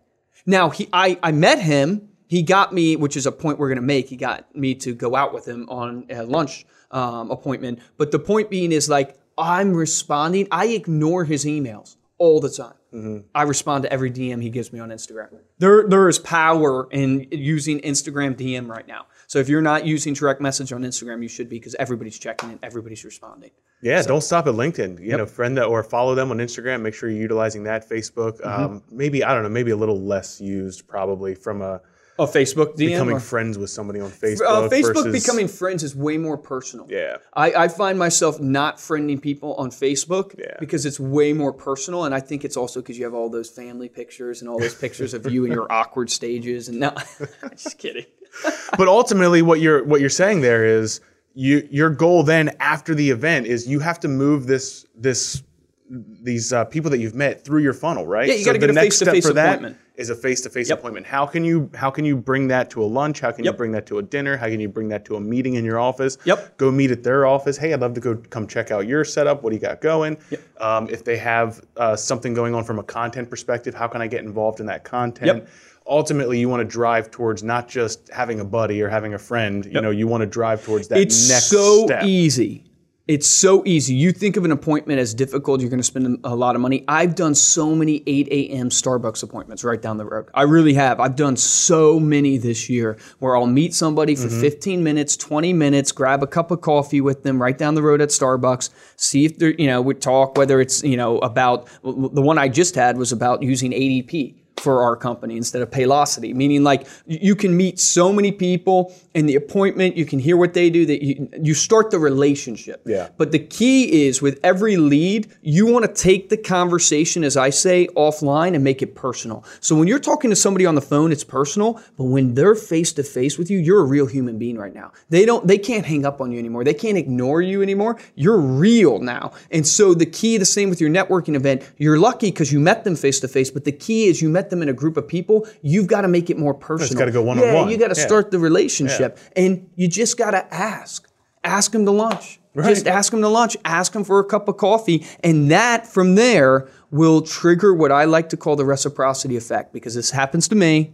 [0.46, 2.08] Now he, I, I met him.
[2.28, 4.08] He got me, which is a point we're going to make.
[4.08, 7.78] He got me to go out with him on a lunch um, appointment.
[7.98, 10.48] But the point being is like I'm responding.
[10.50, 13.24] I ignore his emails all the time.
[13.35, 15.28] I respond to every DM he gives me on Instagram.
[15.58, 19.06] There, there is power in using Instagram DM right now.
[19.32, 22.50] So if you're not using direct message on Instagram, you should be because everybody's checking
[22.50, 23.50] and everybody's responding.
[23.80, 25.00] Yeah, don't stop at LinkedIn.
[25.00, 26.82] You know, friend that or follow them on Instagram.
[26.82, 27.88] Make sure you're utilizing that.
[27.88, 28.62] Facebook, Mm-hmm.
[28.64, 31.80] um, maybe I don't know, maybe a little less used probably from a
[32.18, 32.88] Oh, Facebook DM.
[32.92, 34.46] becoming or- friends with somebody on Facebook.
[34.46, 36.86] Uh, Facebook versus, becoming friends is way more personal.
[36.90, 37.16] Yeah.
[37.32, 40.56] I, I find myself not friending people on Facebook Yeah.
[40.60, 43.48] because it's way more personal, and I think it's also because you have all those
[43.48, 46.68] family pictures and all those pictures of you in your awkward stages.
[46.68, 46.94] And now,
[47.52, 48.04] just kidding.
[48.78, 51.00] But ultimately, what you're what you're saying there is
[51.34, 55.42] you your goal then after the event is you have to move this this
[55.90, 58.26] these uh, people that you've met through your funnel, right?
[58.28, 59.76] Yeah, you gotta the get a next step face-to-face for that appointment.
[59.96, 60.78] Is a face-to-face Yep.
[60.78, 61.06] appointment.
[61.06, 63.20] How can you how can you bring that to a lunch?
[63.20, 63.52] How can Yep.
[63.54, 64.38] you bring that to a dinner?
[64.38, 66.16] How can you bring that to a meeting in your office?
[66.24, 66.56] Yep.
[66.56, 67.58] Go meet at their office.
[67.58, 69.42] Hey, I'd love to go come check out your setup.
[69.42, 70.16] What do you got going?
[70.58, 74.06] Um, if they have uh, something going on from a content perspective, how can I
[74.06, 75.26] get involved in that content?
[75.26, 75.48] Yep.
[75.92, 79.64] Ultimately, you want to drive towards not just having a buddy or having a friend.
[79.66, 82.05] You know, you want to drive towards that It's next so step.
[82.05, 82.64] easy.
[83.09, 83.94] It's so easy.
[83.94, 86.85] You think of an appointment as difficult, you're going to spend a lot of money.
[86.87, 88.70] I've done so many 8 a.m.
[88.70, 90.28] Starbucks appointments right down the road.
[90.35, 91.00] I really have.
[91.00, 94.28] I've done so many this year where I'll meet somebody Mm-hmm.
[94.28, 97.83] for 15 minutes, 20 minutes, grab a cup of coffee with them right down the
[97.83, 101.66] road at Starbucks, see if they're, you know, we talk whether it's, you know, about
[101.83, 106.34] the one I just had was about using ADP for our company instead of Paylocity,
[106.34, 110.54] meaning like you can meet so many people in the appointment, you can hear what
[110.54, 112.82] they do, that you, you start the relationship.
[112.86, 113.08] Yeah.
[113.16, 117.50] But the key is with every lead, you want to take the conversation, as I
[117.50, 119.44] say, offline and make it personal.
[119.60, 122.92] So when you're talking to somebody on the phone, it's personal, but when they're face
[122.94, 124.92] to face with you, you're a real human being right now.
[125.08, 126.64] They don't they can't hang up on you anymore.
[126.64, 127.98] They can't ignore you anymore.
[128.14, 129.32] You're real now.
[129.50, 132.84] And so the key, the same with your networking event, you're lucky because you met
[132.84, 135.07] them face to face, but the key is you met them in a group of
[135.09, 136.98] people, you've got to make it more personal.
[136.98, 137.68] gotta go Yeah, one-on-one.
[137.70, 138.07] you got to Yeah.
[138.07, 141.09] start the relationship and you just got to ask.
[141.44, 142.40] Ask them to lunch.
[142.55, 143.57] Just ask them to lunch.
[143.64, 145.05] Ask them for a cup of coffee.
[145.24, 149.94] And that from there will trigger what I like to call the reciprocity effect because
[149.94, 150.92] this happens to me.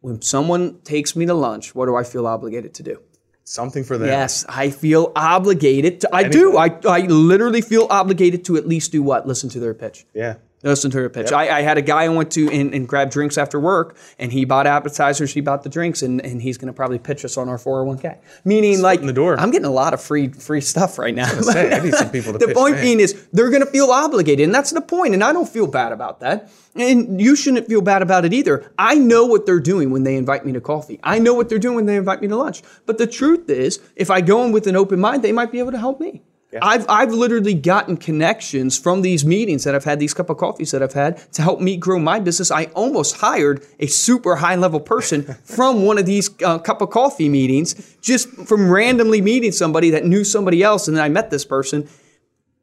[0.00, 3.00] When someone takes me to lunch, what do I feel obligated to do?
[3.44, 4.06] Something for them.
[4.08, 6.14] Yes, I feel obligated to.
[6.14, 6.56] I do.
[6.56, 9.26] I, I literally feel obligated to at least do what?
[9.26, 10.06] Listen to their pitch.
[10.14, 10.36] Yeah.
[10.62, 11.32] Listen to her pitch.
[11.32, 14.30] I, I had a guy I went to and, and grabbed drinks after work, and
[14.30, 17.38] he bought appetizers, he bought the drinks, and, and he's going to probably pitch us
[17.38, 18.18] on our 401k.
[18.44, 19.40] Meaning, like, in the door.
[19.40, 21.28] I'm getting a lot of free free stuff right now.
[21.28, 23.90] say, I need some people to the pitch point being is they're going to feel
[23.90, 26.50] obligated, and that's the point, and I don't feel bad about that.
[26.74, 28.70] And you shouldn't feel bad about it either.
[28.78, 31.00] I know what they're doing when they invite me to coffee.
[31.02, 32.62] I know what they're doing when they invite me to lunch.
[32.84, 35.58] But the truth is, if I go in with an open mind, they might be
[35.58, 36.22] able to help me.
[36.60, 40.72] I've, I've literally gotten connections from these meetings that I've had, these cup of coffees
[40.72, 42.50] that I've had to help me grow my business.
[42.50, 46.90] I almost hired a super high level person from one of these uh, cup of
[46.90, 50.88] coffee meetings, just from randomly meeting somebody that knew somebody else.
[50.88, 51.88] And then I met this person.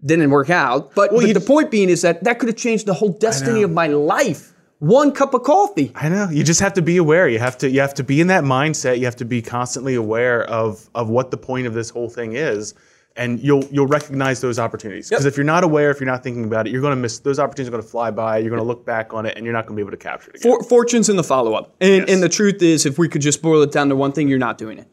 [0.06, 0.94] Didn't work out.
[0.94, 3.72] But, but the point being is that that could have changed the whole destiny of
[3.72, 4.54] my life.
[4.80, 5.92] One cup of coffee.
[5.96, 6.30] I know.
[6.30, 7.28] You just have to be aware.
[7.28, 9.00] You have to you have to be in that mindset.
[9.00, 12.34] You have to be constantly aware of of what the point of this whole thing
[12.34, 12.76] is.
[13.18, 15.10] And you'll you'll recognize those opportunities.
[15.10, 15.32] Because Yep.
[15.34, 17.40] if you're not aware, if you're not thinking about it, you're going to miss those
[17.40, 17.68] opportunities.
[17.70, 18.38] Are going to fly by.
[18.38, 19.98] You're going to look back on it, and you're not going to be able to
[19.98, 20.38] capture it.
[20.40, 20.52] Again.
[20.60, 21.76] For, fortunes in the follow up.
[21.82, 22.10] And, Yes.
[22.12, 24.38] and the truth is, if we could just boil it down to one thing, you're
[24.40, 24.88] not doing it.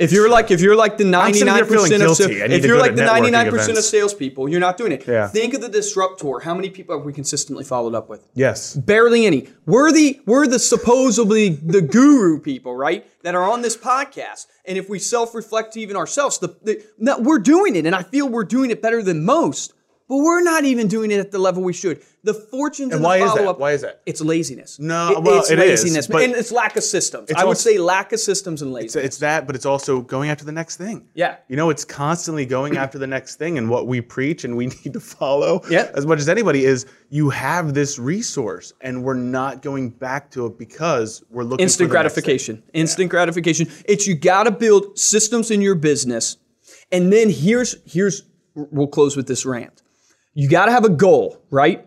[0.00, 2.42] If you're like if you're like the 99% of guilty.
[2.42, 5.06] I need if you're like the 99% of salespeople, you're not doing it.
[5.06, 5.28] Yeah.
[5.28, 6.40] Think of the disruptor.
[6.40, 8.26] How many people have we consistently followed up with?
[8.34, 8.74] yes.
[8.74, 9.48] Barely any.
[9.66, 13.06] We're the we're the supposedly the guru people, right?
[13.22, 14.46] That are on this podcast.
[14.64, 18.02] And if we self-reflect to even ourselves, the, the no, we're doing it, and I
[18.02, 19.74] feel we're doing it better than most.
[20.10, 22.02] But we're not even doing it at the level we should.
[22.24, 23.38] The fortunes and, why is that?
[23.38, 23.60] follow-up.
[23.60, 24.02] Why is that?
[24.06, 24.78] It's laziness.
[24.80, 27.30] No, well, it's it is, laziness, but and it's lack of systems.
[27.30, 29.04] I would also- say lack of systems and laziness.
[29.06, 31.06] it's that, but it's also going after the next thing.
[31.14, 31.36] Yeah.
[31.46, 33.56] You know, it's constantly going after the next thing.
[33.56, 35.92] And what we preach and we need to follow Yeah.
[35.94, 40.44] as much as anybody is you have this resource and we're not going back to
[40.46, 42.22] it because we're looking instant for the next thing.
[42.24, 42.62] gratification.
[42.74, 43.68] Instant gratification.
[43.84, 46.36] It's you got to build systems in your business,
[46.90, 49.82] and then here's here's we'll close with this rant.
[50.34, 51.86] You got to have a goal, right?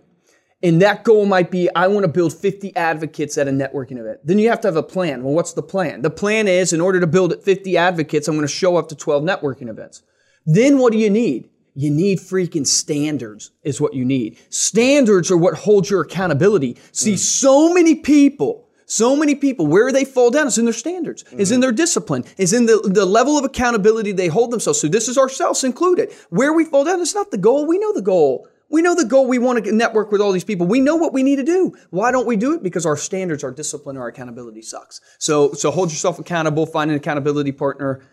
[0.62, 4.20] And that goal might be I want to build 50 advocates at a networking event.
[4.24, 5.24] Then you have to have a plan.
[5.24, 6.02] Well, what's the plan?
[6.02, 8.96] The plan is in order to build 50 advocates, I'm going to show up to
[8.96, 10.04] 12 networking events.
[10.46, 11.50] Then what do you need?
[11.76, 14.38] You need freaking standards, is what you need.
[14.50, 16.78] Standards are what hold your accountability.
[16.92, 17.20] See, mm.
[17.20, 18.63] so many people,
[18.94, 21.62] so many people, where they fall down is in their standards, is in mm-hmm.
[21.62, 24.80] their discipline, is in the, the level of accountability they hold themselves.
[24.80, 26.14] So this is ourselves included.
[26.30, 27.66] Where we fall down is not the goal.
[27.66, 28.48] We know the goal.
[28.70, 29.28] We know the goal.
[29.28, 30.68] We want to network with all these people.
[30.68, 31.74] We know what we need to do.
[31.90, 32.62] Why don't we do it?
[32.62, 35.02] Because our standards, our discipline, our accountability sucks.
[35.18, 36.68] So, so hold yourself accountable.
[36.68, 38.06] Find an accountability partner.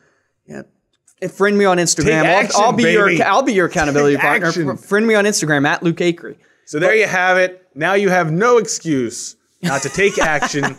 [0.46, 0.62] Yeah.
[1.20, 2.24] And friend me on Instagram.
[2.24, 3.16] I'll- I'll, be baby.
[3.16, 4.46] your I'll be your accountability partner.
[4.46, 4.76] action.
[4.78, 6.38] Friend me on Instagram at Luke Acree.
[6.64, 7.66] So there you have it.
[7.74, 10.76] Now you have no excuse not to take action.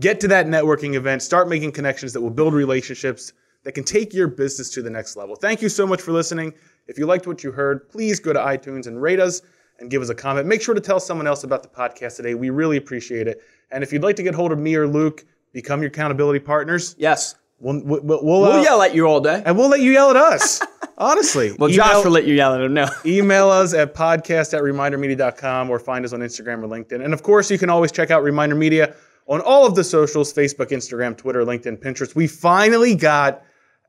[0.00, 1.22] Get to that networking event.
[1.22, 3.32] Start making connections that will build relationships
[3.64, 5.36] that can take your business to the next level.
[5.36, 6.52] Thank you so much for listening.
[6.88, 9.42] If you liked what you heard, please go to iTunes and rate us
[9.78, 10.46] and give us a comment.
[10.46, 12.34] Make sure to tell someone else about the podcast today.
[12.34, 13.42] We really appreciate it.
[13.70, 16.94] And if you'd like to get hold of me or Luke, become your accountability partners.
[16.98, 17.34] Yes.
[17.62, 19.40] We'll, we'll, we'll, We'll uh, yell at you all day.
[19.46, 20.60] and we'll let you yell at us.
[20.98, 21.52] Honestly.
[21.58, 22.74] Well, Josh will let you yell at him.
[22.74, 22.88] No.
[23.06, 27.04] Email us at podcast at remindermedia.com or find us on Instagram or LinkedIn.
[27.04, 28.94] And of course, you can always check out Reminder Media
[29.28, 32.14] on all of the socials Facebook, Instagram, Twitter, LinkedIn, Pinterest.
[32.16, 33.42] We finally got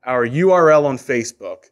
[0.04, 1.64] our URL on Facebook.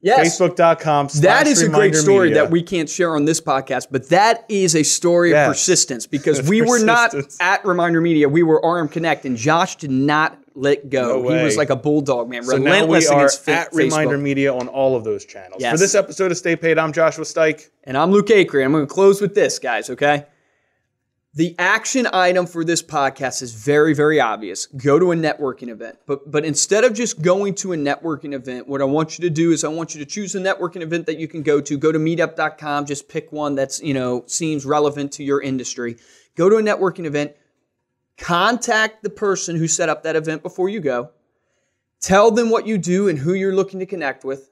[0.00, 0.38] Yes.
[0.38, 1.08] Facebook.com.
[1.22, 2.44] That is a great story Media.
[2.44, 5.48] that we can't share on this podcast, but that is a story Yes.
[5.48, 8.28] of persistence because we were not at Reminder Media.
[8.28, 11.22] We were RM Connect, and Josh did not let go.
[11.22, 12.42] No he was like a bulldog, man.
[12.42, 15.60] So now Relentless we are fa- at Reminder Media on all of those channels.
[15.60, 15.72] Yes.
[15.72, 17.68] For this episode of Stay Paid, I'm Joshua Stike.
[17.84, 18.64] And I'm Luke Acree.
[18.64, 20.26] I'm going to close with this, guys, okay?
[21.34, 24.64] The action item for this podcast is very, very obvious.
[24.64, 25.98] Go to a networking event.
[26.06, 29.30] But but instead of just going to a networking event, what I want you to
[29.30, 31.76] do is I want you to choose a networking event that you can go to.
[31.76, 35.98] Go to meetup.com, just pick one that's, you know, seems relevant to your industry.
[36.36, 37.32] Go to a networking event,
[38.18, 41.10] contact the person who set up that event before you go.
[42.00, 44.50] Tell them what you do and who you're looking to connect with.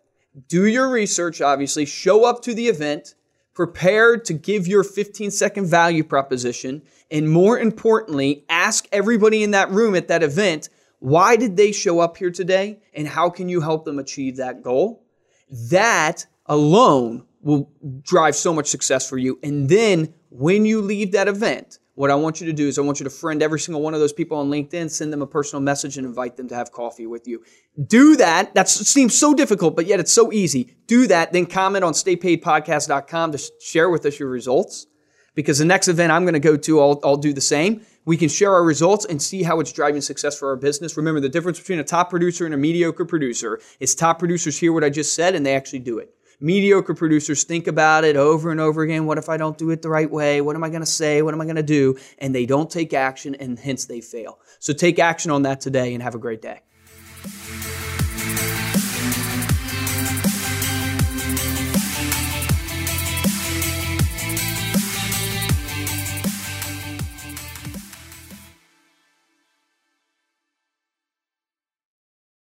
[0.48, 1.84] Do your research, obviously.
[1.84, 3.14] Show up to the event
[3.54, 6.82] prepared to give your 15 second value proposition.
[7.10, 12.00] And more importantly, ask everybody in that room at that event why did they show
[12.00, 15.04] up here today and how can you help them achieve that goal?
[15.50, 19.38] That alone will drive so much success for you.
[19.42, 22.82] And then when you leave that event, what I want you to do is I
[22.82, 25.26] want you to friend every single one of those people on LinkedIn, send them a
[25.26, 27.44] personal message, and invite them to have coffee with you.
[27.86, 28.54] Do that.
[28.54, 30.76] That seems so difficult, but yet it's so easy.
[30.86, 31.32] Do that.
[31.32, 34.86] Then comment on staypaidpodcast.com to share with us your results.
[35.36, 37.80] Because the next event I'm going to go to, I'll, I'll do the same.
[38.04, 40.96] We can share our results and see how it's driving success for our business.
[40.96, 44.72] Remember, the difference between a top producer and a mediocre producer is top producers hear
[44.72, 46.14] what I just said and they actually do it.
[46.44, 49.06] Mediocre producers think about it over and over again.
[49.06, 50.42] What if I don't do it the right way?
[50.42, 51.22] What am I going to say?
[51.22, 51.96] What am I going to do?
[52.18, 54.38] And they don't take action and hence they fail.
[54.58, 56.60] So take action on that today and have a great day.